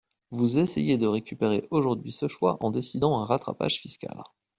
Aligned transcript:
Vous 0.31 0.57
essayez 0.57 0.97
de 0.97 1.05
récupérer 1.05 1.67
aujourd’hui 1.69 2.11
ce 2.11 2.27
choix 2.27 2.57
en 2.65 2.71
décidant 2.71 3.19
un 3.19 3.25
rattrapage 3.27 3.75
fiscal. 3.75 4.23